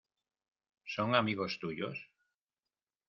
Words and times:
¿son 0.95 1.13
amigos 1.13 1.59
tuyos? 1.59 2.09